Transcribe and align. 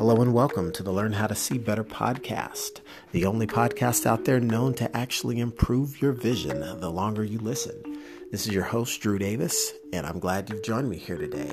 Hello 0.00 0.22
and 0.22 0.32
welcome 0.32 0.72
to 0.72 0.82
the 0.82 0.90
Learn 0.90 1.12
How 1.12 1.26
to 1.26 1.34
See 1.34 1.58
Better 1.58 1.84
podcast, 1.84 2.80
the 3.12 3.26
only 3.26 3.46
podcast 3.46 4.06
out 4.06 4.24
there 4.24 4.40
known 4.40 4.72
to 4.76 4.96
actually 4.96 5.40
improve 5.40 6.00
your 6.00 6.12
vision 6.12 6.60
the 6.80 6.88
longer 6.88 7.22
you 7.22 7.38
listen. 7.38 8.00
This 8.30 8.46
is 8.46 8.54
your 8.54 8.64
host, 8.64 8.98
Drew 9.02 9.18
Davis, 9.18 9.74
and 9.92 10.06
I'm 10.06 10.18
glad 10.18 10.48
you've 10.48 10.62
joined 10.62 10.88
me 10.88 10.96
here 10.96 11.18
today. 11.18 11.52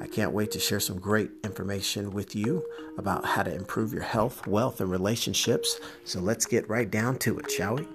I 0.00 0.08
can't 0.08 0.32
wait 0.32 0.50
to 0.50 0.58
share 0.58 0.80
some 0.80 0.98
great 0.98 1.30
information 1.44 2.10
with 2.10 2.34
you 2.34 2.66
about 2.98 3.24
how 3.24 3.44
to 3.44 3.54
improve 3.54 3.92
your 3.92 4.02
health, 4.02 4.44
wealth, 4.44 4.80
and 4.80 4.90
relationships. 4.90 5.78
So 6.02 6.18
let's 6.18 6.46
get 6.46 6.68
right 6.68 6.90
down 6.90 7.20
to 7.20 7.38
it, 7.38 7.48
shall 7.48 7.76
we? 7.76 7.86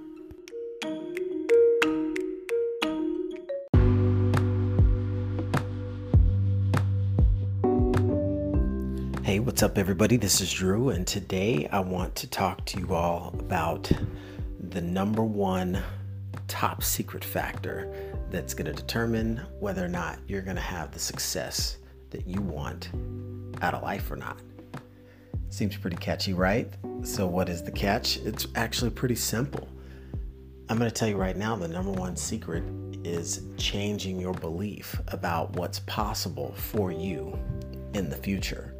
What's 9.59 9.71
up, 9.71 9.77
everybody? 9.77 10.15
This 10.15 10.39
is 10.39 10.53
Drew, 10.53 10.87
and 10.87 11.05
today 11.05 11.67
I 11.69 11.81
want 11.81 12.15
to 12.15 12.27
talk 12.27 12.63
to 12.67 12.79
you 12.79 12.93
all 12.93 13.35
about 13.39 13.91
the 14.69 14.79
number 14.79 15.21
one 15.21 15.83
top 16.47 16.81
secret 16.81 17.25
factor 17.25 17.93
that's 18.29 18.53
going 18.53 18.67
to 18.67 18.71
determine 18.71 19.41
whether 19.59 19.83
or 19.83 19.89
not 19.89 20.19
you're 20.29 20.43
going 20.43 20.55
to 20.55 20.61
have 20.61 20.93
the 20.93 20.99
success 20.99 21.75
that 22.09 22.25
you 22.25 22.41
want 22.41 22.91
out 23.61 23.73
of 23.73 23.83
life 23.83 24.09
or 24.09 24.15
not. 24.15 24.39
Seems 25.49 25.75
pretty 25.75 25.97
catchy, 25.97 26.31
right? 26.31 26.73
So, 27.03 27.27
what 27.27 27.49
is 27.49 27.61
the 27.61 27.71
catch? 27.73 28.15
It's 28.19 28.47
actually 28.55 28.91
pretty 28.91 29.15
simple. 29.15 29.67
I'm 30.69 30.77
going 30.77 30.89
to 30.89 30.95
tell 30.95 31.09
you 31.09 31.17
right 31.17 31.35
now 31.35 31.57
the 31.57 31.67
number 31.67 31.91
one 31.91 32.15
secret 32.15 32.63
is 33.03 33.41
changing 33.57 34.21
your 34.21 34.35
belief 34.35 35.01
about 35.09 35.51
what's 35.57 35.79
possible 35.79 36.53
for 36.55 36.93
you 36.93 37.37
in 37.93 38.09
the 38.09 38.15
future 38.15 38.73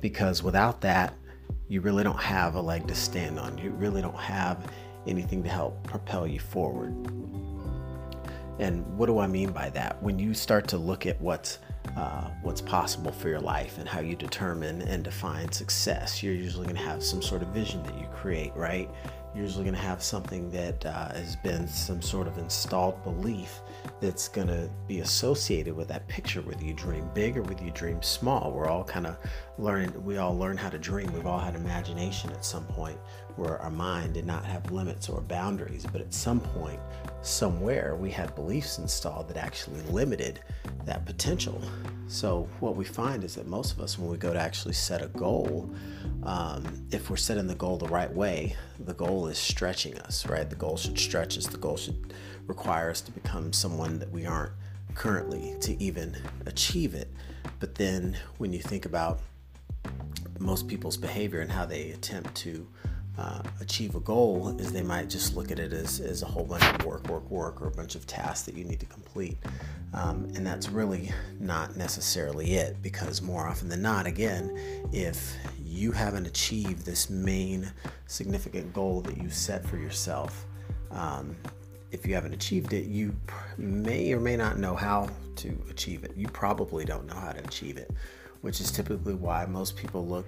because 0.00 0.42
without 0.42 0.80
that, 0.80 1.14
you 1.68 1.80
really 1.80 2.02
don't 2.02 2.20
have 2.20 2.54
a 2.56 2.60
leg 2.60 2.86
to 2.88 2.94
stand 2.94 3.38
on. 3.38 3.56
You 3.58 3.70
really 3.70 4.02
don't 4.02 4.16
have 4.16 4.70
anything 5.06 5.42
to 5.44 5.48
help 5.48 5.82
propel 5.84 6.26
you 6.26 6.40
forward. 6.40 6.92
And 8.58 8.84
what 8.98 9.06
do 9.06 9.18
I 9.18 9.26
mean 9.26 9.52
by 9.52 9.70
that? 9.70 10.02
When 10.02 10.18
you 10.18 10.34
start 10.34 10.68
to 10.68 10.76
look 10.76 11.06
at 11.06 11.20
what's 11.20 11.58
uh, 11.96 12.28
what's 12.42 12.60
possible 12.60 13.10
for 13.10 13.28
your 13.28 13.40
life 13.40 13.78
and 13.78 13.88
how 13.88 14.00
you 14.00 14.14
determine 14.14 14.82
and 14.82 15.02
define 15.02 15.50
success, 15.50 16.22
you're 16.22 16.34
usually 16.34 16.66
going 16.66 16.76
to 16.76 16.82
have 16.82 17.02
some 17.02 17.22
sort 17.22 17.42
of 17.42 17.48
vision 17.48 17.82
that 17.84 17.98
you 17.98 18.06
create, 18.14 18.54
right? 18.54 18.88
You're 19.34 19.44
usually 19.44 19.64
going 19.64 19.76
to 19.76 19.80
have 19.80 20.02
something 20.02 20.50
that 20.50 20.84
uh, 20.84 21.12
has 21.12 21.36
been 21.36 21.68
some 21.68 22.02
sort 22.02 22.26
of 22.26 22.36
installed 22.38 23.02
belief 23.04 23.60
that's 24.00 24.26
going 24.26 24.48
to 24.48 24.68
be 24.88 25.00
associated 25.00 25.76
with 25.76 25.86
that 25.88 26.08
picture, 26.08 26.42
whether 26.42 26.64
you 26.64 26.74
dream 26.74 27.08
big 27.14 27.36
or 27.36 27.42
whether 27.42 27.62
you 27.62 27.70
dream 27.70 28.02
small. 28.02 28.50
We're 28.50 28.66
all 28.66 28.82
kind 28.82 29.06
of 29.06 29.16
learning, 29.56 30.04
we 30.04 30.16
all 30.16 30.36
learn 30.36 30.56
how 30.56 30.68
to 30.68 30.78
dream. 30.78 31.12
We've 31.12 31.26
all 31.26 31.38
had 31.38 31.54
imagination 31.54 32.30
at 32.30 32.44
some 32.44 32.64
point 32.66 32.98
where 33.36 33.58
our 33.58 33.70
mind 33.70 34.14
did 34.14 34.26
not 34.26 34.44
have 34.44 34.70
limits 34.72 35.08
or 35.08 35.20
boundaries, 35.20 35.86
but 35.92 36.00
at 36.00 36.12
some 36.12 36.40
point, 36.40 36.80
somewhere, 37.22 37.96
we 37.96 38.10
had 38.10 38.34
beliefs 38.34 38.78
installed 38.78 39.28
that 39.28 39.36
actually 39.36 39.80
limited 39.82 40.40
that 40.84 41.06
potential. 41.06 41.60
So, 42.08 42.48
what 42.58 42.74
we 42.74 42.84
find 42.84 43.22
is 43.22 43.36
that 43.36 43.46
most 43.46 43.72
of 43.72 43.80
us, 43.80 43.98
when 43.98 44.10
we 44.10 44.16
go 44.16 44.32
to 44.32 44.40
actually 44.40 44.74
set 44.74 45.02
a 45.02 45.06
goal, 45.08 45.70
um, 46.24 46.86
if 46.90 47.08
we're 47.08 47.16
setting 47.16 47.46
the 47.46 47.54
goal 47.54 47.76
the 47.76 47.88
right 47.88 48.12
way, 48.12 48.56
the 48.86 48.94
goal 48.94 49.26
is 49.26 49.38
stretching 49.38 49.98
us, 49.98 50.26
right? 50.26 50.48
The 50.48 50.56
goal 50.56 50.76
should 50.76 50.98
stretch 50.98 51.36
us, 51.38 51.46
the 51.46 51.58
goal 51.58 51.76
should 51.76 52.14
require 52.46 52.90
us 52.90 53.00
to 53.02 53.12
become 53.12 53.52
someone 53.52 53.98
that 53.98 54.10
we 54.10 54.26
aren't 54.26 54.52
currently 54.94 55.54
to 55.60 55.80
even 55.82 56.16
achieve 56.46 56.94
it. 56.94 57.08
But 57.58 57.74
then 57.74 58.16
when 58.38 58.52
you 58.52 58.60
think 58.60 58.86
about 58.86 59.20
most 60.38 60.66
people's 60.66 60.96
behavior 60.96 61.40
and 61.40 61.52
how 61.52 61.66
they 61.66 61.90
attempt 61.90 62.34
to 62.34 62.66
uh, 63.18 63.42
achieve 63.60 63.94
a 63.94 64.00
goal 64.00 64.56
is 64.58 64.72
they 64.72 64.82
might 64.82 65.10
just 65.10 65.36
look 65.36 65.50
at 65.50 65.58
it 65.58 65.72
as, 65.72 66.00
as 66.00 66.22
a 66.22 66.26
whole 66.26 66.44
bunch 66.44 66.64
of 66.64 66.86
work, 66.86 67.06
work, 67.08 67.28
work, 67.30 67.60
or 67.60 67.68
a 67.68 67.70
bunch 67.70 67.94
of 67.94 68.06
tasks 68.06 68.46
that 68.46 68.54
you 68.54 68.64
need 68.64 68.80
to 68.80 68.86
complete. 68.86 69.36
Um, 69.92 70.30
and 70.36 70.46
that's 70.46 70.70
really 70.70 71.12
not 71.38 71.76
necessarily 71.76 72.54
it 72.54 72.80
because 72.80 73.20
more 73.20 73.46
often 73.46 73.68
than 73.68 73.82
not, 73.82 74.06
again, 74.06 74.56
if 74.92 75.34
you 75.70 75.92
haven't 75.92 76.26
achieved 76.26 76.84
this 76.84 77.08
main 77.08 77.70
significant 78.06 78.72
goal 78.72 79.00
that 79.02 79.16
you 79.16 79.30
set 79.30 79.64
for 79.64 79.76
yourself, 79.76 80.46
um, 80.90 81.36
if 81.92 82.06
you 82.06 82.14
haven't 82.14 82.34
achieved 82.34 82.72
it, 82.72 82.86
you 82.86 83.14
may 83.56 84.12
or 84.12 84.20
may 84.20 84.36
not 84.36 84.58
know 84.58 84.74
how 84.74 85.08
to 85.36 85.56
achieve 85.70 86.04
it. 86.04 86.12
You 86.16 86.28
probably 86.28 86.84
don't 86.84 87.06
know 87.06 87.14
how 87.14 87.32
to 87.32 87.42
achieve 87.44 87.76
it, 87.76 87.90
which 88.40 88.60
is 88.60 88.70
typically 88.70 89.14
why 89.14 89.46
most 89.46 89.76
people 89.76 90.06
look 90.06 90.26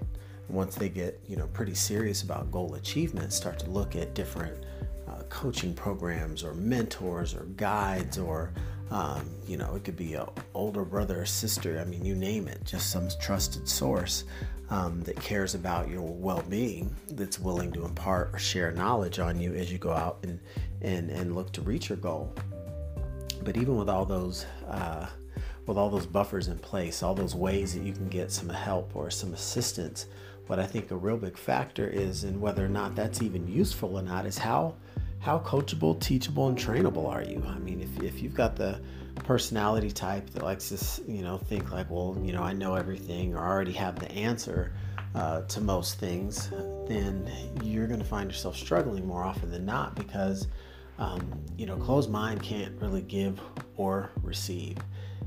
once 0.48 0.74
they 0.74 0.88
get 0.88 1.20
you 1.26 1.36
know 1.36 1.46
pretty 1.48 1.74
serious 1.74 2.22
about 2.22 2.50
goal 2.50 2.74
achievement, 2.74 3.32
start 3.32 3.58
to 3.60 3.70
look 3.70 3.96
at 3.96 4.14
different 4.14 4.64
uh, 5.08 5.22
coaching 5.28 5.74
programs 5.74 6.42
or 6.42 6.54
mentors 6.54 7.34
or 7.34 7.44
guides 7.56 8.18
or 8.18 8.52
um, 8.92 9.28
you 9.46 9.56
know 9.56 9.74
it 9.74 9.84
could 9.84 9.96
be 9.96 10.14
an 10.14 10.26
older 10.54 10.84
brother 10.84 11.22
or 11.22 11.26
sister. 11.26 11.80
I 11.80 11.84
mean, 11.84 12.04
you 12.04 12.14
name 12.14 12.46
it, 12.46 12.62
just 12.64 12.90
some 12.90 13.08
trusted 13.20 13.66
source 13.66 14.24
um, 14.68 15.00
that 15.02 15.16
cares 15.16 15.54
about 15.54 15.88
your 15.88 16.02
well-being, 16.02 16.94
that's 17.12 17.38
willing 17.38 17.72
to 17.72 17.84
impart 17.84 18.30
or 18.32 18.38
share 18.38 18.70
knowledge 18.72 19.18
on 19.18 19.40
you 19.40 19.54
as 19.54 19.72
you 19.72 19.78
go 19.78 19.92
out 19.92 20.18
and 20.22 20.38
and 20.82 21.10
and 21.10 21.34
look 21.34 21.52
to 21.52 21.62
reach 21.62 21.88
your 21.88 21.98
goal. 21.98 22.32
But 23.42 23.56
even 23.56 23.76
with 23.76 23.88
all 23.88 24.04
those 24.04 24.44
uh, 24.68 25.06
with 25.66 25.78
all 25.78 25.88
those 25.88 26.06
buffers 26.06 26.48
in 26.48 26.58
place, 26.58 27.02
all 27.02 27.14
those 27.14 27.34
ways 27.34 27.74
that 27.74 27.82
you 27.82 27.94
can 27.94 28.08
get 28.08 28.30
some 28.30 28.48
help 28.48 28.94
or 28.94 29.10
some 29.10 29.32
assistance, 29.32 30.06
what 30.48 30.58
I 30.58 30.66
think 30.66 30.90
a 30.90 30.96
real 30.96 31.16
big 31.16 31.38
factor 31.38 31.88
is, 31.88 32.24
and 32.24 32.40
whether 32.40 32.64
or 32.64 32.68
not 32.68 32.94
that's 32.94 33.22
even 33.22 33.48
useful 33.48 33.96
or 33.96 34.02
not, 34.02 34.26
is 34.26 34.36
how 34.36 34.74
how 35.22 35.38
coachable, 35.38 35.98
teachable, 36.00 36.48
and 36.48 36.58
trainable 36.58 37.08
are 37.08 37.22
you? 37.22 37.42
I 37.46 37.56
mean, 37.60 37.80
if, 37.80 38.02
if 38.02 38.20
you've 38.20 38.34
got 38.34 38.56
the 38.56 38.80
personality 39.22 39.90
type 39.90 40.28
that 40.30 40.42
likes 40.42 40.70
to, 40.70 41.10
you 41.10 41.22
know, 41.22 41.38
think 41.38 41.70
like, 41.70 41.88
well, 41.88 42.18
you 42.20 42.32
know, 42.32 42.42
I 42.42 42.52
know 42.52 42.74
everything 42.74 43.36
or 43.36 43.38
I 43.38 43.48
already 43.48 43.72
have 43.72 44.00
the 44.00 44.10
answer 44.10 44.72
uh, 45.14 45.42
to 45.42 45.60
most 45.60 46.00
things, 46.00 46.50
then 46.88 47.30
you're 47.62 47.86
going 47.86 48.00
to 48.00 48.06
find 48.06 48.28
yourself 48.28 48.56
struggling 48.56 49.06
more 49.06 49.22
often 49.22 49.52
than 49.52 49.64
not 49.64 49.94
because, 49.94 50.48
um, 50.98 51.24
you 51.56 51.66
know, 51.66 51.76
closed 51.76 52.10
mind 52.10 52.42
can't 52.42 52.74
really 52.80 53.02
give 53.02 53.40
or 53.76 54.10
receive. 54.22 54.76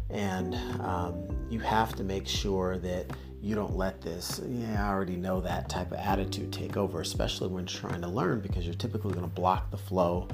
And 0.09 0.56
um, 0.81 1.25
you 1.50 1.59
have 1.59 1.95
to 1.95 2.03
make 2.03 2.27
sure 2.27 2.77
that 2.79 3.09
you 3.41 3.56
don't 3.56 3.75
let 3.75 4.01
this, 4.01 4.41
yeah, 4.47 4.85
I 4.85 4.91
already 4.91 5.16
know 5.16 5.41
that 5.41 5.69
type 5.69 5.91
of 5.91 6.00
attitude 6.00 6.51
take 6.51 6.78
over, 6.78 7.01
especially 7.01 7.50
when 7.50 7.66
trying 7.66 8.01
to 8.01 8.07
learn 8.07 8.40
because 8.41 8.66
you're 8.66 8.75
typically 8.75 9.12
going 9.12 9.25
to 9.25 9.34
block 9.34 9.69
the 9.72 9.78
flow 9.78 10.28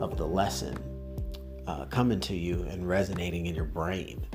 of 0.00 0.16
the 0.16 0.26
lesson 0.26 0.76
uh, 1.66 1.84
coming 1.86 2.20
to 2.20 2.34
you 2.34 2.62
and 2.70 2.88
resonating 2.88 3.46
in 3.46 3.54
your 3.54 3.64
brain. 3.64 4.26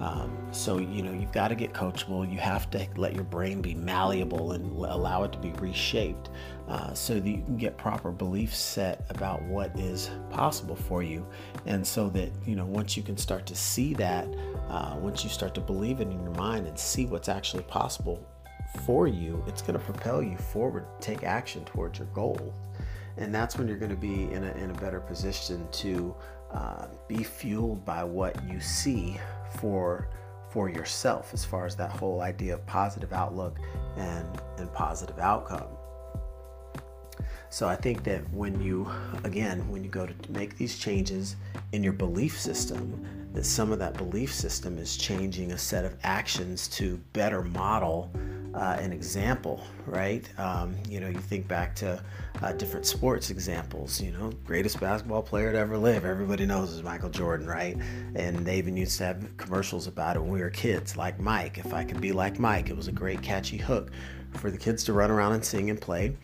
Um, 0.00 0.48
so, 0.50 0.78
you 0.78 1.02
know, 1.02 1.12
you've 1.12 1.32
got 1.32 1.48
to 1.48 1.54
get 1.54 1.74
coachable. 1.74 2.30
You 2.30 2.38
have 2.38 2.70
to 2.70 2.86
let 2.96 3.14
your 3.14 3.24
brain 3.24 3.60
be 3.60 3.74
malleable 3.74 4.52
and 4.52 4.74
allow 4.76 5.24
it 5.24 5.32
to 5.32 5.38
be 5.38 5.50
reshaped 5.60 6.30
uh, 6.68 6.94
so 6.94 7.20
that 7.20 7.28
you 7.28 7.42
can 7.42 7.58
get 7.58 7.76
proper 7.76 8.10
beliefs 8.10 8.58
set 8.58 9.04
about 9.10 9.42
what 9.42 9.78
is 9.78 10.10
possible 10.30 10.76
for 10.76 11.02
you. 11.02 11.26
And 11.66 11.86
so 11.86 12.08
that, 12.10 12.30
you 12.46 12.56
know, 12.56 12.64
once 12.64 12.96
you 12.96 13.02
can 13.02 13.18
start 13.18 13.44
to 13.46 13.54
see 13.54 13.92
that, 13.94 14.26
uh, 14.68 14.96
once 14.98 15.22
you 15.22 15.28
start 15.28 15.54
to 15.56 15.60
believe 15.60 16.00
it 16.00 16.08
in 16.08 16.20
your 16.22 16.34
mind 16.34 16.66
and 16.66 16.78
see 16.78 17.04
what's 17.04 17.28
actually 17.28 17.64
possible 17.64 18.26
for 18.86 19.06
you, 19.06 19.44
it's 19.46 19.60
going 19.60 19.78
to 19.78 19.84
propel 19.84 20.22
you 20.22 20.36
forward, 20.36 20.86
take 21.00 21.24
action 21.24 21.64
towards 21.64 21.98
your 21.98 22.08
goal. 22.08 22.54
And 23.16 23.34
that's 23.34 23.58
when 23.58 23.68
you're 23.68 23.76
going 23.76 23.90
to 23.90 23.96
be 23.96 24.32
in 24.32 24.44
a, 24.44 24.52
in 24.52 24.70
a 24.70 24.74
better 24.74 25.00
position 25.00 25.68
to 25.72 26.14
uh, 26.52 26.86
be 27.08 27.22
fueled 27.22 27.84
by 27.84 28.04
what 28.04 28.36
you 28.48 28.60
see 28.60 29.18
for 29.58 30.08
for 30.50 30.68
yourself 30.68 31.32
as 31.32 31.44
far 31.44 31.64
as 31.64 31.76
that 31.76 31.90
whole 31.90 32.22
idea 32.22 32.54
of 32.54 32.66
positive 32.66 33.12
outlook 33.12 33.58
and 33.96 34.26
and 34.58 34.72
positive 34.72 35.18
outcome. 35.18 35.68
So 37.50 37.68
i 37.68 37.76
think 37.76 38.04
that 38.04 38.22
when 38.32 38.60
you 38.60 38.88
again 39.24 39.68
when 39.68 39.82
you 39.82 39.90
go 39.90 40.06
to 40.06 40.14
make 40.32 40.56
these 40.56 40.78
changes 40.78 41.36
in 41.72 41.82
your 41.82 41.92
belief 41.92 42.38
system 42.38 43.04
that 43.32 43.44
some 43.44 43.70
of 43.72 43.78
that 43.78 43.94
belief 43.94 44.32
system 44.32 44.78
is 44.78 44.96
changing 44.96 45.52
a 45.52 45.58
set 45.58 45.84
of 45.84 45.96
actions 46.02 46.66
to 46.68 46.96
better 47.12 47.42
model 47.42 48.10
uh, 48.54 48.76
an 48.80 48.92
example, 48.92 49.62
right? 49.86 50.28
Um, 50.38 50.76
you 50.88 51.00
know, 51.00 51.08
you 51.08 51.18
think 51.18 51.46
back 51.46 51.74
to 51.76 52.02
uh, 52.42 52.52
different 52.52 52.86
sports 52.86 53.30
examples. 53.30 54.00
You 54.00 54.12
know, 54.12 54.32
greatest 54.44 54.80
basketball 54.80 55.22
player 55.22 55.52
to 55.52 55.58
ever 55.58 55.76
live. 55.76 56.04
Everybody 56.04 56.46
knows 56.46 56.72
is 56.72 56.82
Michael 56.82 57.10
Jordan, 57.10 57.46
right? 57.46 57.76
And 58.14 58.38
they 58.44 58.58
even 58.58 58.76
used 58.76 58.98
to 58.98 59.04
have 59.04 59.36
commercials 59.36 59.86
about 59.86 60.16
it 60.16 60.20
when 60.20 60.30
we 60.30 60.40
were 60.40 60.50
kids, 60.50 60.96
like 60.96 61.20
Mike. 61.20 61.58
If 61.58 61.72
I 61.72 61.84
could 61.84 62.00
be 62.00 62.12
like 62.12 62.38
Mike, 62.38 62.70
it 62.70 62.76
was 62.76 62.88
a 62.88 62.92
great 62.92 63.22
catchy 63.22 63.56
hook 63.56 63.90
for 64.34 64.50
the 64.50 64.58
kids 64.58 64.84
to 64.84 64.92
run 64.92 65.10
around 65.10 65.32
and 65.32 65.44
sing 65.44 65.70
and 65.70 65.80
play 65.80 66.16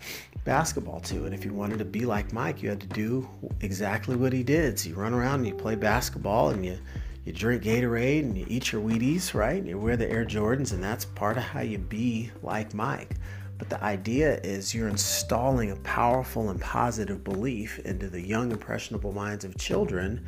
basketball 0.44 1.00
to. 1.00 1.24
And 1.24 1.34
if 1.34 1.44
you 1.44 1.52
wanted 1.52 1.78
to 1.78 1.84
be 1.84 2.06
like 2.06 2.32
Mike, 2.32 2.62
you 2.62 2.68
had 2.68 2.80
to 2.80 2.86
do 2.86 3.28
exactly 3.60 4.16
what 4.16 4.32
he 4.32 4.42
did. 4.42 4.78
So 4.78 4.90
you 4.90 4.94
run 4.94 5.12
around 5.12 5.40
and 5.40 5.46
you 5.48 5.54
play 5.54 5.74
basketball 5.74 6.50
and 6.50 6.64
you 6.64 6.78
you 7.26 7.32
drink 7.32 7.64
Gatorade 7.64 8.20
and 8.20 8.38
you 8.38 8.46
eat 8.48 8.70
your 8.70 8.80
Wheaties, 8.80 9.34
right? 9.34 9.62
You 9.62 9.78
wear 9.78 9.96
the 9.96 10.08
Air 10.08 10.24
Jordans, 10.24 10.72
and 10.72 10.82
that's 10.82 11.04
part 11.04 11.36
of 11.36 11.42
how 11.42 11.60
you 11.60 11.76
be 11.76 12.30
like 12.40 12.72
Mike. 12.72 13.16
But 13.58 13.68
the 13.68 13.82
idea 13.82 14.38
is 14.44 14.72
you're 14.72 14.88
installing 14.88 15.72
a 15.72 15.76
powerful 15.76 16.50
and 16.50 16.60
positive 16.60 17.24
belief 17.24 17.80
into 17.80 18.08
the 18.08 18.20
young, 18.20 18.52
impressionable 18.52 19.10
minds 19.10 19.44
of 19.44 19.58
children 19.58 20.24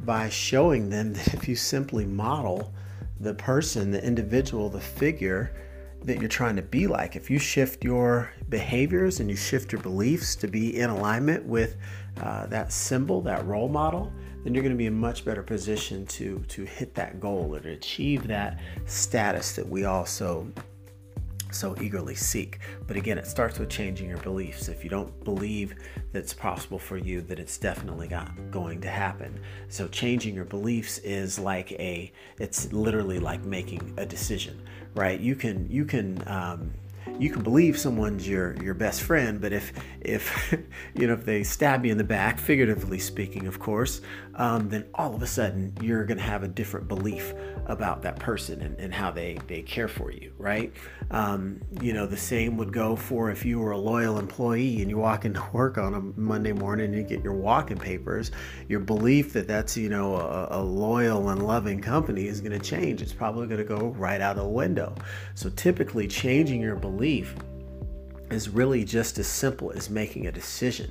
by 0.00 0.28
showing 0.28 0.90
them 0.90 1.14
that 1.14 1.32
if 1.32 1.48
you 1.48 1.56
simply 1.56 2.04
model 2.04 2.74
the 3.18 3.32
person, 3.32 3.90
the 3.90 4.04
individual, 4.04 4.68
the 4.68 4.80
figure 4.80 5.54
that 6.04 6.18
you're 6.18 6.28
trying 6.28 6.56
to 6.56 6.62
be 6.62 6.86
like, 6.86 7.16
if 7.16 7.30
you 7.30 7.38
shift 7.38 7.82
your 7.82 8.30
behaviors 8.50 9.20
and 9.20 9.30
you 9.30 9.36
shift 9.36 9.72
your 9.72 9.80
beliefs 9.80 10.36
to 10.36 10.48
be 10.48 10.78
in 10.78 10.90
alignment 10.90 11.46
with 11.46 11.76
uh, 12.20 12.44
that 12.46 12.72
symbol, 12.72 13.22
that 13.22 13.42
role 13.46 13.70
model, 13.70 14.12
then 14.42 14.54
you're 14.54 14.62
going 14.62 14.74
to 14.74 14.78
be 14.78 14.86
in 14.86 14.98
much 14.98 15.24
better 15.24 15.42
position 15.42 16.06
to 16.06 16.38
to 16.48 16.64
hit 16.64 16.94
that 16.94 17.20
goal 17.20 17.54
or 17.54 17.60
to 17.60 17.70
achieve 17.70 18.26
that 18.26 18.60
status 18.86 19.52
that 19.52 19.68
we 19.68 19.84
also 19.84 20.46
so 21.54 21.76
eagerly 21.80 22.14
seek. 22.14 22.60
But 22.86 22.96
again, 22.96 23.18
it 23.18 23.26
starts 23.26 23.58
with 23.58 23.68
changing 23.68 24.08
your 24.08 24.18
beliefs. 24.18 24.68
If 24.68 24.84
you 24.84 24.90
don't 24.90 25.22
believe 25.24 25.74
that 26.12 26.20
it's 26.20 26.34
possible 26.34 26.78
for 26.78 26.96
you, 26.96 27.20
that 27.22 27.38
it's 27.38 27.58
definitely 27.58 28.08
not 28.08 28.32
going 28.50 28.80
to 28.82 28.88
happen. 28.88 29.38
So 29.68 29.88
changing 29.88 30.34
your 30.34 30.44
beliefs 30.44 30.98
is 30.98 31.38
like 31.38 31.72
a, 31.72 32.12
it's 32.38 32.72
literally 32.72 33.18
like 33.18 33.44
making 33.44 33.94
a 33.96 34.06
decision, 34.06 34.60
right? 34.94 35.18
You 35.20 35.34
can, 35.34 35.70
you 35.70 35.84
can, 35.84 36.22
um, 36.26 36.72
you 37.18 37.30
can 37.30 37.42
believe 37.42 37.78
someone's 37.78 38.28
your 38.28 38.54
your 38.62 38.74
best 38.74 39.02
friend, 39.02 39.40
but 39.40 39.52
if 39.52 39.72
if 40.00 40.52
you 40.94 41.06
know 41.06 41.14
if 41.14 41.24
they 41.24 41.42
stab 41.42 41.84
you 41.84 41.92
in 41.92 41.98
the 41.98 42.04
back, 42.04 42.38
figuratively 42.38 42.98
speaking, 42.98 43.46
of 43.46 43.58
course, 43.58 44.00
um, 44.36 44.68
then 44.68 44.86
all 44.94 45.14
of 45.14 45.22
a 45.22 45.26
sudden 45.26 45.76
you're 45.80 46.04
going 46.04 46.18
to 46.18 46.24
have 46.24 46.42
a 46.42 46.48
different 46.48 46.88
belief 46.88 47.34
about 47.66 48.02
that 48.02 48.18
person 48.18 48.60
and, 48.62 48.78
and 48.78 48.92
how 48.92 49.10
they 49.10 49.38
they 49.46 49.62
care 49.62 49.88
for 49.88 50.10
you, 50.10 50.32
right? 50.38 50.72
Um, 51.10 51.60
you 51.80 51.92
know, 51.92 52.06
the 52.06 52.16
same 52.16 52.56
would 52.56 52.72
go 52.72 52.96
for 52.96 53.30
if 53.30 53.44
you 53.44 53.58
were 53.58 53.72
a 53.72 53.78
loyal 53.78 54.18
employee 54.18 54.80
and 54.80 54.90
you 54.90 54.98
walk 54.98 55.24
into 55.24 55.42
work 55.52 55.78
on 55.78 55.94
a 55.94 56.00
Monday 56.00 56.52
morning 56.52 56.86
and 56.86 56.94
you 56.94 57.02
get 57.02 57.22
your 57.22 57.34
walking 57.34 57.76
papers. 57.78 58.30
Your 58.68 58.80
belief 58.80 59.32
that 59.34 59.46
that's 59.46 59.76
you 59.76 59.88
know 59.88 60.16
a, 60.16 60.60
a 60.60 60.62
loyal 60.62 61.28
and 61.28 61.46
loving 61.46 61.80
company 61.80 62.26
is 62.26 62.40
going 62.40 62.58
to 62.58 62.64
change. 62.64 63.02
It's 63.02 63.12
probably 63.12 63.46
going 63.46 63.58
to 63.58 63.64
go 63.64 63.88
right 63.88 64.20
out 64.20 64.36
of 64.36 64.44
the 64.44 64.48
window. 64.48 64.94
So 65.34 65.50
typically, 65.50 66.08
changing 66.08 66.60
your 66.60 66.76
belief 66.76 66.92
belief 67.02 67.34
is 68.30 68.48
really 68.48 68.84
just 68.84 69.18
as 69.18 69.26
simple 69.26 69.72
as 69.72 69.90
making 69.90 70.26
a 70.26 70.32
decision. 70.32 70.90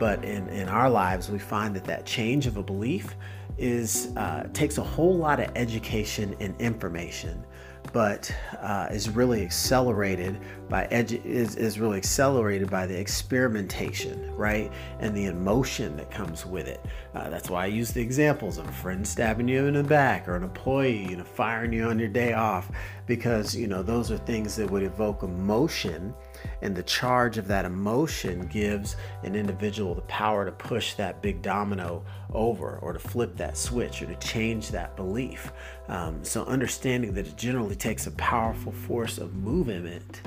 But 0.00 0.24
in, 0.24 0.48
in 0.48 0.68
our 0.68 0.88
lives, 0.90 1.30
we 1.30 1.38
find 1.38 1.76
that 1.76 1.84
that 1.84 2.06
change 2.06 2.46
of 2.46 2.56
a 2.56 2.62
belief 2.62 3.14
is 3.58 4.10
uh, 4.16 4.48
takes 4.54 4.78
a 4.78 4.82
whole 4.82 5.16
lot 5.16 5.38
of 5.38 5.50
education 5.54 6.34
and 6.40 6.58
information 6.58 7.44
but 7.92 8.34
uh, 8.60 8.88
is 8.90 9.10
really 9.10 9.42
accelerated 9.42 10.38
by 10.68 10.86
edu- 10.92 11.24
is, 11.24 11.56
is 11.56 11.80
really 11.80 11.96
accelerated 11.96 12.70
by 12.70 12.86
the 12.86 12.98
experimentation 12.98 14.34
right 14.36 14.70
and 15.00 15.16
the 15.16 15.26
emotion 15.26 15.96
that 15.96 16.10
comes 16.10 16.46
with 16.46 16.68
it 16.68 16.84
uh, 17.14 17.28
that's 17.28 17.50
why 17.50 17.64
i 17.64 17.66
use 17.66 17.90
the 17.90 18.00
examples 18.00 18.58
of 18.58 18.68
a 18.68 18.72
friend 18.72 19.06
stabbing 19.06 19.48
you 19.48 19.66
in 19.66 19.74
the 19.74 19.82
back 19.82 20.28
or 20.28 20.36
an 20.36 20.44
employee 20.44 21.08
you 21.08 21.16
know 21.16 21.24
firing 21.24 21.72
you 21.72 21.84
on 21.84 21.98
your 21.98 22.08
day 22.08 22.32
off 22.32 22.70
because 23.06 23.56
you 23.56 23.66
know 23.66 23.82
those 23.82 24.10
are 24.10 24.18
things 24.18 24.54
that 24.56 24.70
would 24.70 24.82
evoke 24.82 25.22
emotion 25.22 26.14
and 26.62 26.76
the 26.76 26.82
charge 26.82 27.38
of 27.38 27.46
that 27.48 27.64
emotion 27.64 28.46
gives 28.46 28.96
an 29.22 29.34
individual 29.34 29.94
the 29.94 30.02
power 30.02 30.44
to 30.44 30.52
push 30.52 30.94
that 30.94 31.20
big 31.22 31.42
domino 31.42 32.04
over 32.32 32.78
or 32.82 32.92
to 32.92 32.98
flip 32.98 33.36
that 33.36 33.56
switch 33.56 34.02
or 34.02 34.06
to 34.06 34.14
change 34.16 34.70
that 34.70 34.96
belief. 34.96 35.52
Um, 35.88 36.22
so, 36.24 36.44
understanding 36.44 37.12
that 37.14 37.26
it 37.26 37.36
generally 37.36 37.76
takes 37.80 38.06
a 38.06 38.12
powerful 38.12 38.70
force 38.70 39.18
of 39.18 39.34
movement. 39.34 40.20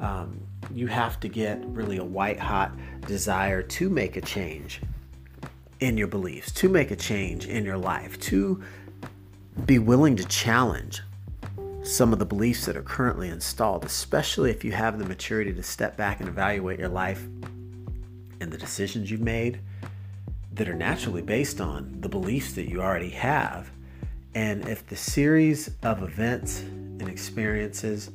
Um, 0.00 0.40
you 0.74 0.86
have 0.88 1.18
to 1.20 1.28
get 1.28 1.64
really 1.66 1.96
a 1.96 2.04
white 2.04 2.38
hot 2.38 2.72
desire 3.06 3.62
to 3.62 3.88
make 3.88 4.16
a 4.16 4.20
change 4.20 4.80
in 5.80 5.96
your 5.96 6.08
beliefs, 6.08 6.52
to 6.52 6.68
make 6.68 6.90
a 6.90 6.96
change 6.96 7.46
in 7.46 7.64
your 7.64 7.78
life, 7.78 8.18
to 8.20 8.62
be 9.64 9.78
willing 9.78 10.16
to 10.16 10.24
challenge 10.26 11.02
some 11.82 12.12
of 12.12 12.18
the 12.18 12.26
beliefs 12.26 12.66
that 12.66 12.76
are 12.76 12.82
currently 12.82 13.28
installed, 13.28 13.84
especially 13.84 14.50
if 14.50 14.64
you 14.64 14.72
have 14.72 14.98
the 14.98 15.04
maturity 15.04 15.52
to 15.52 15.62
step 15.62 15.96
back 15.96 16.20
and 16.20 16.28
evaluate 16.28 16.78
your 16.78 16.88
life 16.88 17.26
and 18.40 18.52
the 18.52 18.58
decisions 18.58 19.10
you've 19.10 19.20
made 19.20 19.60
that 20.52 20.68
are 20.68 20.74
naturally 20.74 21.22
based 21.22 21.60
on 21.60 21.96
the 22.00 22.08
beliefs 22.08 22.52
that 22.52 22.68
you 22.68 22.82
already 22.82 23.10
have. 23.10 23.70
And 24.34 24.68
if 24.68 24.86
the 24.86 24.96
series 24.96 25.70
of 25.82 26.02
events 26.02 26.64
and 27.00 27.08
experiences 27.08 28.10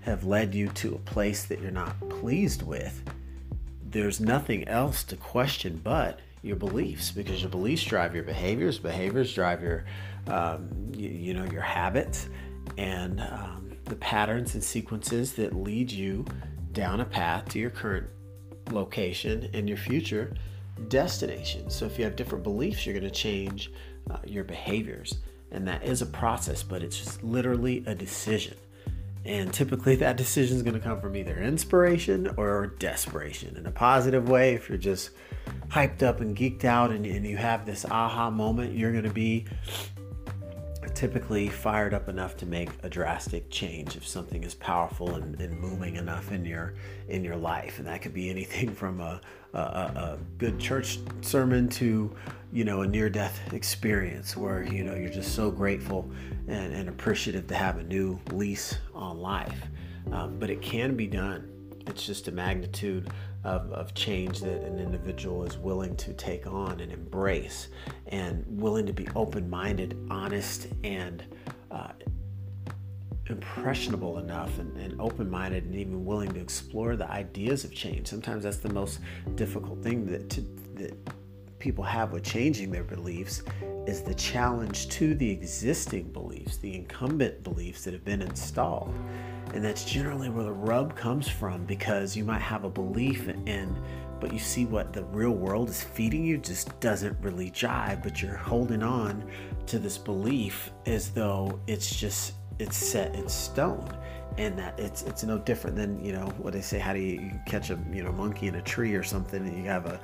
have 0.00 0.24
led 0.24 0.54
you 0.54 0.68
to 0.68 0.94
a 0.94 0.98
place 0.98 1.44
that 1.44 1.60
you're 1.60 1.70
not 1.70 1.98
pleased 2.08 2.62
with, 2.62 3.02
there's 3.90 4.20
nothing 4.20 4.66
else 4.68 5.04
to 5.04 5.16
question 5.16 5.80
but 5.82 6.20
your 6.42 6.56
beliefs 6.56 7.10
because 7.10 7.40
your 7.40 7.50
beliefs 7.50 7.84
drive 7.84 8.14
your 8.14 8.24
behaviors, 8.24 8.78
behaviors 8.78 9.32
drive 9.32 9.62
your, 9.62 9.84
um, 10.26 10.68
you, 10.96 11.08
you 11.08 11.34
know, 11.34 11.44
your 11.52 11.62
habits, 11.62 12.28
and 12.78 13.20
um, 13.20 13.76
the 13.84 13.96
patterns 13.96 14.54
and 14.54 14.62
sequences 14.62 15.34
that 15.34 15.54
lead 15.54 15.90
you 15.90 16.24
down 16.72 17.00
a 17.00 17.04
path 17.04 17.48
to 17.48 17.58
your 17.58 17.70
current 17.70 18.06
location 18.70 19.48
and 19.52 19.68
your 19.68 19.78
future 19.78 20.34
destination. 20.88 21.70
So 21.70 21.86
if 21.86 21.98
you 21.98 22.04
have 22.04 22.16
different 22.16 22.42
beliefs, 22.42 22.86
you're 22.86 22.98
going 22.98 23.04
to 23.04 23.10
change 23.10 23.70
uh, 24.10 24.18
your 24.26 24.44
behaviors. 24.44 25.18
And 25.52 25.68
that 25.68 25.84
is 25.84 26.02
a 26.02 26.06
process, 26.06 26.62
but 26.62 26.82
it's 26.82 26.98
just 26.98 27.22
literally 27.22 27.84
a 27.86 27.94
decision. 27.94 28.56
And 29.24 29.52
typically, 29.52 29.94
that 29.96 30.16
decision 30.16 30.56
is 30.56 30.62
going 30.62 30.74
to 30.74 30.80
come 30.80 31.00
from 31.00 31.14
either 31.14 31.38
inspiration 31.38 32.34
or 32.36 32.74
desperation. 32.78 33.56
In 33.56 33.66
a 33.66 33.70
positive 33.70 34.28
way, 34.28 34.54
if 34.54 34.68
you're 34.68 34.78
just 34.78 35.10
hyped 35.68 36.02
up 36.02 36.20
and 36.20 36.36
geeked 36.36 36.64
out 36.64 36.90
and, 36.90 37.06
and 37.06 37.24
you 37.24 37.36
have 37.36 37.64
this 37.64 37.84
aha 37.84 38.30
moment, 38.30 38.74
you're 38.74 38.90
going 38.90 39.04
to 39.04 39.10
be 39.10 39.46
typically 40.94 41.48
fired 41.48 41.94
up 41.94 42.08
enough 42.08 42.36
to 42.38 42.46
make 42.46 42.70
a 42.82 42.88
drastic 42.88 43.50
change 43.50 43.96
if 43.96 44.06
something 44.06 44.44
is 44.44 44.54
powerful 44.54 45.14
and, 45.14 45.40
and 45.40 45.58
moving 45.58 45.96
enough 45.96 46.32
in 46.32 46.44
your 46.44 46.74
in 47.08 47.24
your 47.24 47.36
life. 47.36 47.78
And 47.78 47.86
that 47.86 48.02
could 48.02 48.14
be 48.14 48.30
anything 48.30 48.70
from 48.74 49.00
a, 49.00 49.20
a, 49.54 49.58
a 49.58 50.18
good 50.38 50.58
church 50.58 50.98
sermon 51.20 51.68
to 51.70 52.14
you 52.52 52.64
know 52.64 52.82
a 52.82 52.86
near-death 52.86 53.52
experience 53.52 54.36
where 54.36 54.62
you 54.62 54.84
know 54.84 54.94
you're 54.94 55.10
just 55.10 55.34
so 55.34 55.50
grateful 55.50 56.10
and, 56.48 56.72
and 56.72 56.88
appreciative 56.88 57.46
to 57.48 57.54
have 57.54 57.78
a 57.78 57.82
new 57.82 58.18
lease 58.32 58.78
on 58.94 59.18
life. 59.18 59.66
Um, 60.10 60.38
but 60.38 60.50
it 60.50 60.60
can 60.60 60.96
be 60.96 61.06
done. 61.06 61.48
It's 61.86 62.04
just 62.04 62.28
a 62.28 62.32
magnitude 62.32 63.10
of, 63.44 63.70
of 63.72 63.94
change 63.94 64.40
that 64.40 64.62
an 64.62 64.78
individual 64.78 65.44
is 65.44 65.56
willing 65.58 65.96
to 65.96 66.12
take 66.14 66.46
on 66.46 66.80
and 66.80 66.92
embrace 66.92 67.68
and 68.08 68.44
willing 68.48 68.86
to 68.86 68.92
be 68.92 69.08
open 69.16 69.48
minded, 69.50 69.98
honest, 70.10 70.68
and 70.84 71.24
uh, 71.70 71.88
impressionable 73.26 74.18
enough 74.18 74.58
and, 74.58 74.76
and 74.76 75.00
open 75.00 75.28
minded 75.30 75.64
and 75.64 75.74
even 75.74 76.04
willing 76.04 76.30
to 76.32 76.40
explore 76.40 76.96
the 76.96 77.10
ideas 77.10 77.64
of 77.64 77.74
change. 77.74 78.06
Sometimes 78.06 78.44
that's 78.44 78.58
the 78.58 78.72
most 78.72 79.00
difficult 79.34 79.82
thing 79.82 80.06
that, 80.06 80.28
to, 80.30 80.40
that 80.74 80.94
people 81.62 81.84
have 81.84 82.10
with 82.10 82.24
changing 82.24 82.72
their 82.72 82.82
beliefs 82.82 83.44
is 83.86 84.02
the 84.02 84.14
challenge 84.14 84.88
to 84.88 85.14
the 85.14 85.30
existing 85.30 86.02
beliefs, 86.12 86.56
the 86.56 86.74
incumbent 86.74 87.40
beliefs 87.44 87.84
that 87.84 87.92
have 87.94 88.04
been 88.04 88.20
installed. 88.20 88.92
And 89.54 89.64
that's 89.64 89.84
generally 89.84 90.28
where 90.28 90.42
the 90.42 90.52
rub 90.52 90.96
comes 90.96 91.28
from 91.28 91.64
because 91.64 92.16
you 92.16 92.24
might 92.24 92.40
have 92.40 92.64
a 92.64 92.68
belief 92.68 93.28
in, 93.28 93.80
but 94.18 94.32
you 94.32 94.40
see 94.40 94.64
what 94.64 94.92
the 94.92 95.04
real 95.04 95.30
world 95.30 95.68
is 95.68 95.84
feeding 95.84 96.24
you 96.24 96.36
just 96.38 96.80
doesn't 96.80 97.16
really 97.22 97.52
jive, 97.52 98.02
but 98.02 98.20
you're 98.20 98.36
holding 98.36 98.82
on 98.82 99.24
to 99.66 99.78
this 99.78 99.96
belief 99.96 100.72
as 100.86 101.10
though 101.10 101.60
it's 101.68 101.94
just 101.94 102.34
it's 102.58 102.76
set 102.76 103.14
in 103.14 103.28
stone 103.28 103.88
and 104.38 104.58
that 104.58 104.78
it's 104.78 105.02
it's 105.02 105.24
no 105.24 105.38
different 105.38 105.76
than 105.76 106.02
you 106.04 106.12
know 106.12 106.26
what 106.38 106.52
they 106.52 106.60
say 106.60 106.78
how 106.78 106.92
do 106.92 106.98
you, 106.98 107.30
catch 107.46 107.70
a 107.70 107.78
you 107.92 108.02
know 108.02 108.12
monkey 108.12 108.46
in 108.46 108.54
a 108.54 108.62
tree 108.62 108.94
or 108.94 109.02
something 109.02 109.46
and 109.46 109.56
you 109.56 109.64
have 109.64 109.86
a 109.86 110.00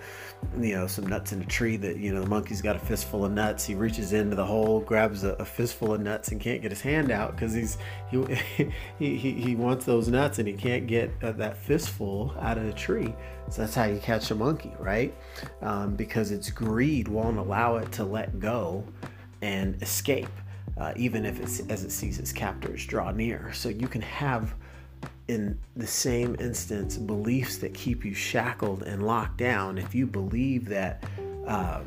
you 0.59 0.75
know 0.75 0.87
some 0.87 1.07
nuts 1.07 1.33
in 1.33 1.41
a 1.41 1.45
tree 1.47 1.77
that 1.77 1.97
you 1.97 2.13
know 2.13 2.21
the 2.21 2.27
monkey's 2.27 2.61
got 2.61 2.77
a 2.77 2.79
fistful 2.79 3.25
of 3.25 3.33
nuts. 3.33 3.65
He 3.65 3.75
reaches 3.75 4.13
into 4.13 4.37
the 4.37 4.45
hole 4.45 4.81
grabs 4.81 5.25
a, 5.25 5.31
a 5.35 5.45
fistful 5.45 5.95
of 5.95 6.01
nuts 6.01 6.29
and 6.29 6.41
can't 6.41 6.63
get 6.63 6.71
his 6.71 6.81
hand 6.81 7.11
out 7.11 7.35
because 7.35 7.55
he's 7.55 7.79
he, 8.11 8.25
he, 8.99 9.17
he 9.17 9.33
he 9.33 9.57
wants 9.57 9.85
those 9.85 10.09
nuts 10.09 10.39
and 10.39 10.47
he 10.47 10.55
can't 10.55 10.87
get 10.87 11.11
uh, 11.23 11.33
that 11.33 11.57
fistful 11.57 12.35
out 12.41 12.59
of 12.59 12.65
the 12.65 12.73
tree. 12.73 13.15
So 13.51 13.63
that's 13.63 13.75
how 13.75 13.85
you 13.85 13.99
catch 13.99 14.31
a 14.31 14.35
monkey 14.35 14.73
right? 14.79 15.15
Um, 15.63 15.95
because 15.95 16.31
its 16.31 16.51
greed 16.51 17.09
won't 17.09 17.39
allow 17.39 17.77
it 17.77 17.91
to 17.93 18.05
let 18.05 18.39
go 18.39 18.85
and 19.43 19.81
escape 19.83 20.29
uh, 20.79 20.93
even 20.97 21.25
if 21.25 21.41
it's 21.41 21.61
as 21.69 21.85
it 21.85 21.91
sees 21.91 22.19
its 22.19 22.33
captors 22.33 22.87
draw 22.87 23.11
near. 23.11 23.53
So 23.53 23.69
you 23.69 23.89
can 23.89 24.03
have, 24.03 24.55
in 25.29 25.59
the 25.77 25.87
same 25.87 26.37
instance, 26.39 26.97
beliefs 26.97 27.59
that 27.59 27.75
keep 27.75 28.05
you 28.05 28.15
shackled 28.15 28.83
and 28.83 29.07
locked 29.07 29.39
down. 29.39 29.79
If 29.79 29.95
you 29.95 30.07
believe 30.07 30.69
that 30.69 31.05
um, 31.47 31.87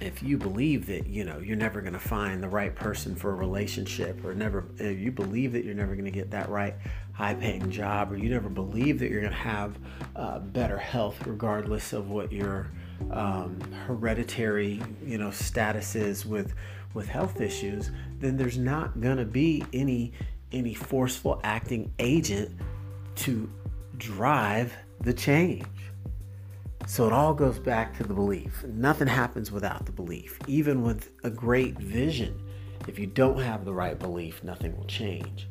if 0.00 0.22
you 0.22 0.36
believe 0.36 0.86
that 0.86 1.06
you 1.06 1.24
know 1.24 1.38
you're 1.38 1.56
never 1.56 1.80
going 1.80 1.92
to 1.92 1.98
find 1.98 2.42
the 2.42 2.48
right 2.48 2.74
person 2.74 3.14
for 3.14 3.30
a 3.30 3.34
relationship 3.34 4.22
or 4.24 4.34
never 4.34 4.66
if 4.78 4.98
you 4.98 5.10
believe 5.10 5.52
that 5.52 5.64
you're 5.64 5.74
never 5.74 5.94
going 5.94 6.04
to 6.04 6.10
get 6.10 6.30
that 6.30 6.48
right 6.50 6.74
high 7.12 7.34
paying 7.34 7.70
job 7.70 8.12
or 8.12 8.16
you 8.16 8.28
never 8.28 8.50
believe 8.50 8.98
that 8.98 9.10
you're 9.10 9.22
going 9.22 9.32
to 9.32 9.38
have 9.38 9.78
uh, 10.16 10.38
better 10.38 10.76
health 10.76 11.26
regardless 11.26 11.94
of 11.94 12.10
what 12.10 12.30
your 12.30 12.70
um, 13.10 13.58
hereditary 13.86 14.82
you 15.04 15.16
know 15.16 15.30
status 15.30 15.94
is 15.94 16.26
with 16.26 16.54
with 16.96 17.08
health 17.08 17.40
issues 17.40 17.92
then 18.18 18.36
there's 18.36 18.58
not 18.58 19.00
going 19.00 19.16
to 19.18 19.24
be 19.24 19.64
any 19.72 20.12
any 20.52 20.74
forceful 20.74 21.40
acting 21.44 21.92
agent 21.98 22.50
to 23.14 23.48
drive 23.98 24.72
the 25.02 25.12
change 25.12 25.66
so 26.88 27.04
it 27.04 27.12
all 27.12 27.34
goes 27.34 27.58
back 27.58 27.96
to 27.96 28.04
the 28.04 28.14
belief. 28.14 28.62
Nothing 28.62 29.08
happens 29.08 29.50
without 29.50 29.86
the 29.86 29.92
belief. 29.92 30.38
Even 30.46 30.82
with 30.82 31.10
a 31.24 31.30
great 31.30 31.76
vision, 31.76 32.40
if 32.86 32.96
you 32.96 33.08
don't 33.08 33.40
have 33.40 33.64
the 33.64 33.72
right 33.72 33.98
belief, 33.98 34.44
nothing 34.44 34.76
will 34.76 34.84
change. 34.84 35.48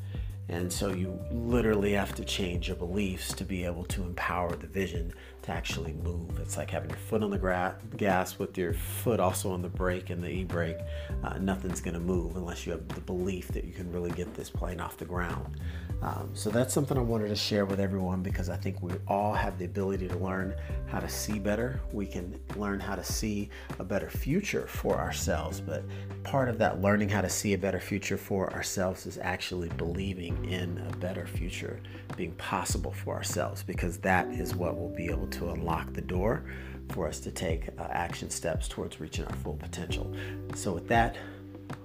And 0.47 0.71
so 0.71 0.93
you 0.93 1.19
literally 1.31 1.91
have 1.91 2.15
to 2.15 2.23
change 2.23 2.69
your 2.69 2.77
beliefs 2.77 3.33
to 3.33 3.43
be 3.43 3.65
able 3.65 3.83
to 3.85 4.03
empower 4.03 4.55
the 4.55 4.67
vision 4.67 5.13
to 5.45 5.51
actually 5.51 5.93
move. 5.93 6.39
It's 6.39 6.57
like 6.57 6.71
having 6.71 6.89
your 6.89 6.97
foot 6.97 7.21
on 7.21 7.29
the 7.29 7.37
gra- 7.37 7.77
gas 7.97 8.39
with 8.39 8.57
your 8.57 8.73
foot 8.73 9.19
also 9.19 9.51
on 9.51 9.61
the 9.61 9.69
brake 9.69 10.09
and 10.09 10.23
the 10.23 10.29
e 10.29 10.43
brake. 10.43 10.77
Uh, 11.23 11.37
nothing's 11.37 11.81
going 11.81 11.93
to 11.93 11.99
move 11.99 12.35
unless 12.35 12.65
you 12.65 12.71
have 12.71 12.87
the 12.89 13.01
belief 13.01 13.49
that 13.49 13.63
you 13.63 13.71
can 13.71 13.91
really 13.91 14.11
get 14.11 14.33
this 14.33 14.49
plane 14.49 14.79
off 14.79 14.97
the 14.97 15.05
ground. 15.05 15.59
Um, 16.01 16.31
so 16.33 16.49
that's 16.49 16.73
something 16.73 16.97
I 16.97 17.01
wanted 17.01 17.29
to 17.29 17.35
share 17.35 17.65
with 17.65 17.79
everyone 17.79 18.21
because 18.21 18.49
I 18.49 18.57
think 18.57 18.81
we 18.81 18.93
all 19.07 19.33
have 19.33 19.57
the 19.57 19.65
ability 19.65 20.07
to 20.07 20.17
learn 20.17 20.55
how 20.87 20.99
to 20.99 21.09
see 21.09 21.39
better. 21.39 21.79
We 21.91 22.05
can 22.05 22.39
learn 22.55 22.79
how 22.79 22.95
to 22.95 23.03
see 23.03 23.49
a 23.79 23.83
better 23.83 24.09
future 24.09 24.67
for 24.67 24.97
ourselves. 24.97 25.61
But 25.61 25.83
part 26.23 26.49
of 26.49 26.57
that 26.57 26.81
learning 26.81 27.09
how 27.09 27.21
to 27.21 27.29
see 27.29 27.53
a 27.53 27.57
better 27.57 27.79
future 27.79 28.17
for 28.17 28.51
ourselves 28.53 29.05
is 29.05 29.17
actually 29.19 29.69
believing 29.69 30.45
in 30.45 30.77
a 30.89 30.95
better 30.97 31.25
future 31.25 31.79
being 32.15 32.33
possible 32.33 32.91
for 32.91 33.15
ourselves 33.15 33.63
because 33.63 33.97
that 33.97 34.27
is 34.27 34.55
what 34.55 34.77
we'll 34.77 34.95
be 34.95 35.07
able 35.07 35.27
to 35.27 35.34
unlock 35.49 35.93
the 35.93 36.01
door 36.01 36.45
for 36.89 37.07
us 37.07 37.19
to 37.21 37.31
take 37.31 37.69
uh, 37.77 37.87
action 37.89 38.29
steps 38.29 38.67
towards 38.67 38.99
reaching 38.99 39.25
our 39.25 39.35
full 39.37 39.55
potential. 39.55 40.13
So, 40.55 40.73
with 40.73 40.87
that, 40.89 41.17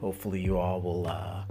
hopefully, 0.00 0.40
you 0.40 0.58
all 0.58 0.80
will. 0.80 1.06
Uh, 1.06 1.44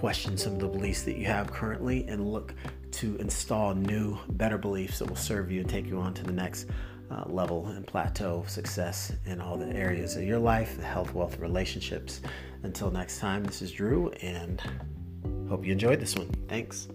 question 0.00 0.38
some 0.38 0.54
of 0.54 0.60
the 0.60 0.68
beliefs 0.68 1.02
that 1.02 1.16
you 1.18 1.26
have 1.26 1.52
currently 1.52 2.06
and 2.08 2.32
look 2.32 2.54
to 2.90 3.16
install 3.16 3.74
new, 3.74 4.18
better 4.30 4.56
beliefs 4.56 4.98
that 4.98 5.06
will 5.06 5.16
serve 5.16 5.50
you 5.50 5.60
and 5.60 5.68
take 5.68 5.86
you 5.86 5.98
on 5.98 6.14
to 6.14 6.22
the 6.22 6.32
next 6.32 6.68
uh, 7.10 7.24
level 7.26 7.66
and 7.68 7.86
plateau 7.86 8.38
of 8.38 8.48
success 8.48 9.12
in 9.26 9.40
all 9.40 9.56
the 9.56 9.68
areas 9.76 10.16
of 10.16 10.22
your 10.22 10.38
life 10.38 10.76
the 10.76 10.84
health, 10.84 11.12
wealth, 11.12 11.38
relationships. 11.38 12.20
Until 12.62 12.90
next 12.90 13.18
time, 13.18 13.44
this 13.44 13.62
is 13.62 13.72
Drew, 13.72 14.10
and 14.22 14.62
hope 15.48 15.64
you 15.64 15.72
enjoyed 15.72 16.00
this 16.00 16.14
one. 16.14 16.28
Thanks. 16.48 16.88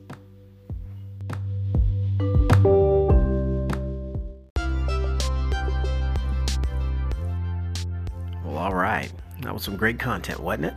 Was 9.56 9.64
some 9.64 9.78
great 9.78 9.98
content, 9.98 10.40
wasn't 10.40 10.66
it? 10.66 10.76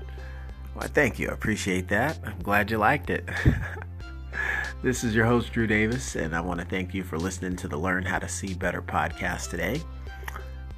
Well, 0.74 0.88
thank 0.88 1.18
you. 1.18 1.28
I 1.28 1.32
appreciate 1.32 1.88
that. 1.88 2.18
I'm 2.24 2.38
glad 2.38 2.70
you 2.70 2.78
liked 2.78 3.10
it. 3.10 3.28
this 4.82 5.02
is 5.02 5.14
your 5.14 5.26
host, 5.26 5.52
Drew 5.52 5.66
Davis, 5.66 6.14
and 6.14 6.34
I 6.34 6.40
want 6.40 6.60
to 6.60 6.66
thank 6.66 6.94
you 6.94 7.02
for 7.02 7.18
listening 7.18 7.56
to 7.56 7.68
the 7.68 7.76
Learn 7.76 8.04
How 8.04 8.20
to 8.20 8.28
See 8.28 8.54
Better 8.54 8.80
podcast 8.80 9.50
today. 9.50 9.82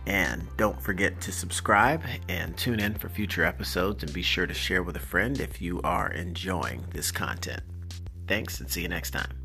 And 0.07 0.49
don't 0.57 0.81
forget 0.81 1.21
to 1.21 1.31
subscribe 1.31 2.03
and 2.29 2.57
tune 2.57 2.81
in 2.81 2.95
for 2.95 3.11
future 3.11 3.45
episodes 3.45 4.03
and 4.03 4.13
be 4.13 4.23
sure 4.23 4.47
to 4.47 4.55
share 4.55 4.83
with 4.83 4.97
a 4.97 5.01
friend 5.01 5.39
if 5.39 5.61
you 5.61 5.81
are 5.83 6.11
enjoying 6.11 6.83
this 6.95 7.13
content. 7.13 7.63
Thanks 8.27 8.61
and 8.61 8.71
see 8.71 8.81
you 8.81 8.89
next 8.89 9.11
time. 9.11 9.40